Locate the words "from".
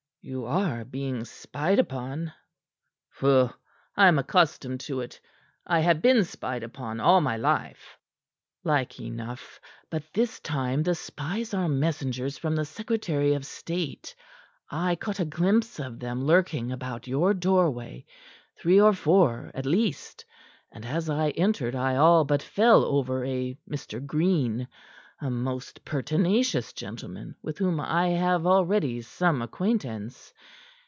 12.37-12.55